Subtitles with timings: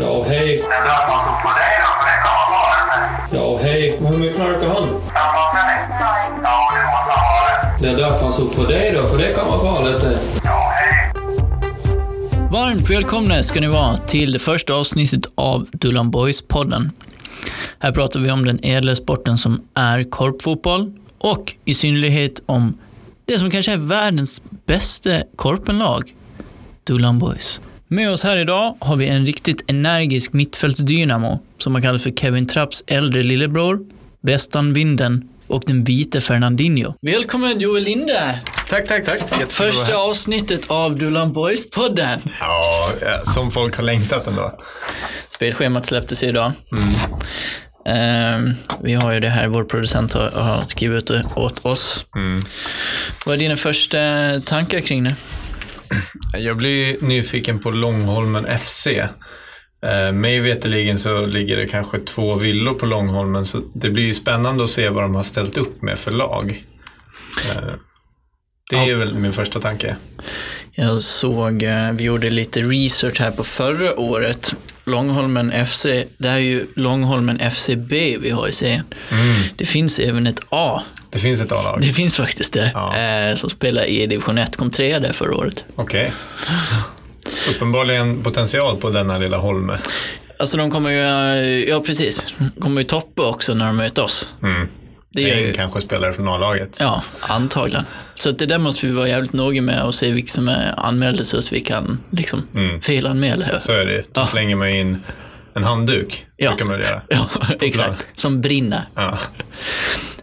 [0.00, 0.56] Ja, hej.
[0.56, 3.30] Du har fått upp på dig då, för det kan vara farligt.
[3.32, 3.98] Ja, hej.
[4.00, 4.88] Hur mycket knarkar han?
[5.14, 7.82] Ja, det måste ha det.
[7.82, 10.18] Det är därför han såg på dig då, för det kan vara farligt det.
[10.44, 11.12] Ja, hej.
[12.52, 16.90] Varmt välkomna ska ni vara till det första avsnittet av Dullan Boys-podden.
[17.78, 22.78] Här pratar vi om den ädla sporten som är korpfotboll och i synnerhet om
[23.24, 26.14] det som kanske är världens bästa korpenlag,
[26.84, 27.60] Dullan Boys.
[27.90, 32.46] Med oss här idag har vi en riktigt energisk mittfältsdynamo som man kallar för Kevin
[32.46, 33.78] Trapps äldre lillebror,
[34.22, 36.94] Bästan Vinden och den vita Fernandinho.
[37.02, 38.40] Välkommen Joel Linde!
[38.70, 39.20] Tack, tack, tack.
[39.20, 42.18] Jättekul Första avsnittet av Dullan Boys-podden.
[42.40, 44.58] Ja, ja, som folk har längtat ändå.
[45.28, 46.52] Spelschemat släpptes ju idag.
[47.86, 52.04] Ehm, vi har ju det här, vår producent har, har skrivit åt oss.
[53.26, 53.98] Vad är dina första
[54.44, 55.14] tankar kring det?
[56.32, 58.86] Jag blir nyfiken på Långholmen FC.
[59.82, 64.14] Eh, mig veterligen så ligger det kanske två villor på Långholmen så det blir ju
[64.14, 66.64] spännande att se vad de har ställt upp med för lag.
[67.50, 67.74] Eh,
[68.70, 69.96] det är väl min första tanke.
[70.72, 74.54] Jag såg, eh, vi gjorde lite research här på förra året.
[74.84, 75.86] Långholmen FC,
[76.18, 78.84] det här är ju Långholmen FCB vi har i serien.
[79.56, 80.82] Det finns även ett A.
[81.10, 81.80] Det finns ett A-lag.
[81.80, 82.70] Det finns faktiskt det.
[82.74, 82.96] Ja.
[82.96, 85.64] Eh, som spelar i division 1, kom trea där förra året.
[85.74, 86.12] Okej.
[87.54, 89.78] Uppenbarligen potential på denna lilla holme.
[90.38, 94.04] Alltså de kommer ju, eh, ja precis, de kommer ju toppa också när de möter
[94.04, 94.34] oss.
[94.42, 94.68] Mm.
[95.12, 96.76] Det är ju, kanske spelare från A-laget.
[96.80, 97.84] Ja, antagligen.
[98.14, 101.24] Så det där måste vi vara jävligt noga med och se vilka som är anmälda
[101.24, 102.42] så att vi kan liksom
[102.82, 103.58] felanmäla här.
[103.58, 103.94] Så är det.
[103.96, 104.24] Då Ja.
[104.24, 104.98] slänger man in
[105.54, 106.26] en handduk.
[106.36, 106.50] Ja.
[106.52, 107.02] Kan man göra.
[107.08, 107.28] Ja,
[107.60, 108.06] exakt.
[108.20, 108.82] Som brinner.
[108.94, 109.18] Ja.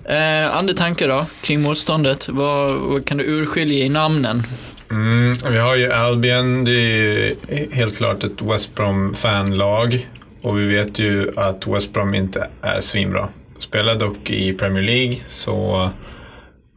[0.10, 2.30] Eh, andra tankar då, kring motståndet?
[2.30, 4.44] Vad, vad kan du urskilja i namnen?
[4.92, 7.36] Mm, vi har ju Albion, det är ju
[7.72, 10.10] helt klart ett West Brom-fanlag.
[10.44, 13.30] Och vi vet ju att West Brom inte är svinbra.
[13.60, 15.90] Spelar dock i Premier League, så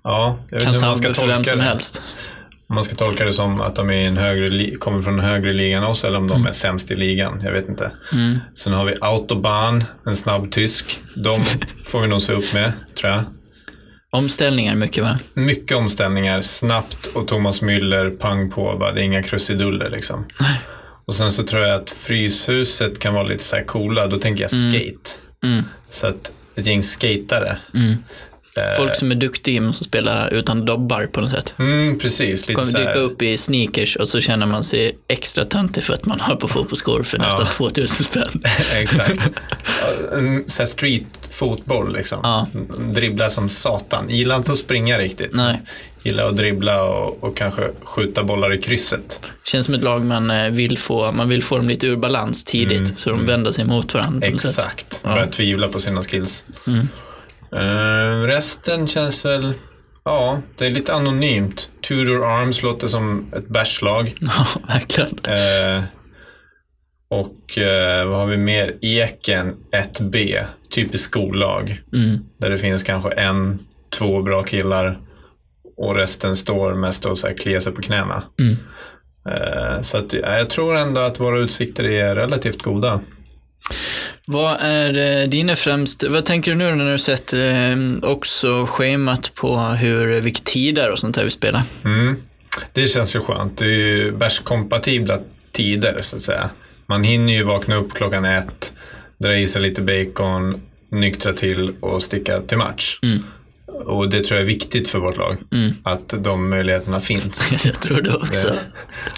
[0.05, 1.65] ja, jag vet Kan inte hur man ska för vem tolka som det.
[1.65, 2.03] helst.
[2.69, 5.53] Om man ska tolka det som att de är en högre kommer från en högre
[5.53, 6.47] liga än oss eller om de Mm.
[6.47, 7.41] är sämst i ligan.
[7.45, 7.91] Jag vet inte.
[8.55, 11.01] Sen har vi Autobahn, en snabb tysk.
[11.17, 11.45] De
[11.85, 13.25] får vi nog se upp med, tror jag.
[14.11, 15.19] Omställningar mycket va?
[15.35, 20.25] Mycket omställningar, snabbt och Thomas Müller, pang på, bara, det är inga krusiduller liksom.
[21.07, 24.43] Och sen så tror jag att Fryshuset kan vara lite så här coola, då tänker
[24.45, 25.11] jag skate.
[25.91, 27.59] Så att ett gäng skatare.
[28.77, 31.55] Folk som är duktiga men som spelar utan dobbar på något sätt.
[31.59, 35.85] Mm, precis, lite Kommer dyka upp i sneakers och så känner man sig extra töntig
[35.85, 38.43] för att man har på fotbollsskor för nästan 2000 spänn.
[38.73, 39.31] Exakt.
[39.83, 42.19] Ja, Så här street-fotboll liksom.
[42.23, 42.47] Ja.
[42.93, 44.11] Dribbla som satan.
[44.11, 45.35] Gillar inte att springa riktigt.
[45.35, 45.63] Nej,
[46.09, 49.21] Gillar att dribbla och, och kanske skjuta bollar i krysset.
[49.45, 52.45] känns som ett lag man eh, vill få, man vill få dem lite ur balans
[52.45, 54.27] tidigt så de vänder sig mot varandra.
[54.27, 54.35] Mm.
[54.35, 55.01] Exakt.
[55.05, 55.11] Ja.
[55.11, 55.19] Mm.
[55.21, 56.45] Börjar tvivla på sina skills.
[57.53, 59.55] Eh, resten känns väl...
[60.05, 61.71] Ja, det är lite anonymt.
[61.89, 64.15] Tudor Arms låter som ett bärslag.
[64.21, 65.19] Ja, verkligen.
[65.25, 65.85] Eh,
[67.09, 68.77] och eh, vad har vi mer?
[68.81, 70.45] Eken 1B.
[70.71, 71.81] Typiskt skollag.
[71.95, 72.19] Mm.
[72.39, 73.59] Där det finns kanske en,
[73.99, 74.99] två bra killar.
[75.79, 78.25] Och resten står mest och så här kliar sig på knäna.
[78.41, 78.57] Mm.
[79.29, 83.01] Eh, så att, ja, jag tror ändå att våra utsikter är relativt goda.
[84.27, 89.35] Vad är eh, dina främst, vad tänker du nu när du sett eh, också schemat
[89.35, 91.63] på hur, vilka tider och sånt där vi spelar?
[91.85, 92.17] Mm.
[92.73, 93.59] Det känns ju skönt.
[93.59, 95.19] Det är ju bärskompatibla
[95.53, 96.51] tider så att säga.
[96.87, 98.73] Man hinner ju vakna upp klockan ett,
[99.19, 102.99] dra i sig lite bacon, nyktra till och sticka till match.
[103.87, 105.37] Och det tror jag är viktigt för vårt lag.
[105.83, 107.53] Att de möjligheterna finns.
[107.65, 108.55] Jag tror det också.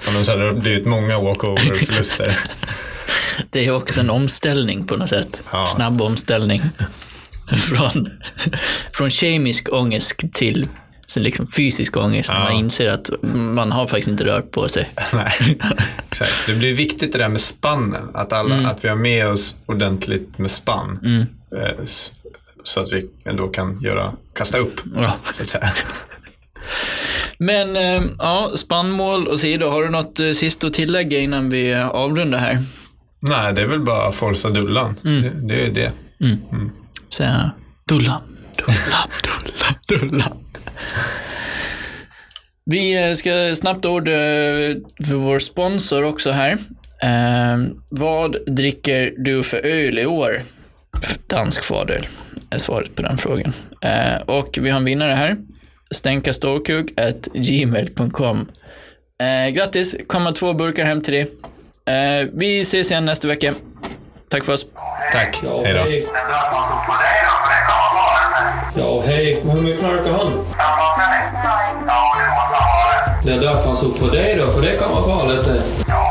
[0.08, 2.38] Annars hade det blivit många walkover-förluster.
[3.50, 5.40] Det är också en omställning på något sätt.
[5.52, 5.66] Ja.
[5.66, 6.62] Snabb omställning.
[7.68, 8.10] Från,
[8.94, 10.68] från kemisk ångest till
[11.16, 12.30] liksom fysisk ångest.
[12.30, 14.90] när Man inser att man har faktiskt inte rört på sig.
[15.12, 15.58] Nej,
[16.08, 16.32] exakt.
[16.46, 18.02] Det blir viktigt det där med spannen.
[18.14, 20.98] Att, alla, att vi har med oss ordentligt med spann.
[21.56, 22.12] Eh, s-
[22.64, 24.80] Så att vi ändå kan göra, kasta upp.
[24.94, 25.16] Ja.
[25.46, 25.58] Så.
[27.38, 29.70] Men eh, ja, spannmål och sidor.
[29.70, 32.64] Har du något eh, sist att tillägga innan vi eh, avrundar här?
[33.20, 34.96] Nej, det är väl bara Forza Dullan.
[35.02, 35.92] Det, det är det.
[37.08, 37.50] Så här,
[37.88, 38.22] Dullan,
[38.56, 39.08] Dullan,
[39.88, 40.36] Dullan, Dullan.
[42.64, 44.08] Vi ska snabbt ord
[45.06, 46.58] för vår sponsor också här.
[47.02, 47.58] Eh,
[47.90, 50.42] vad dricker du för öl i år?
[51.26, 52.06] Dansk fadöl
[52.50, 53.52] är svaret på den frågan.
[53.80, 55.36] Eh, och vi har en vinnare här.
[55.90, 58.48] stänkastorkuk.gmail.com
[59.22, 61.22] eh, Grattis, kommer två burkar hem till dig.
[61.96, 63.52] Eh, vi ses igen nästa vecka.
[64.28, 64.66] Tack för oss.
[65.12, 65.40] Tack.
[65.44, 65.80] Ja, Hej då.
[68.76, 69.40] Ja, hej.
[69.42, 70.32] Hur mycket knarkar han?
[70.56, 71.50] Han vaknar nästa.
[71.86, 72.14] Ja,
[73.24, 75.62] det är därför han såg på dig då, för det kan vara farligt det.
[75.88, 76.09] Ja,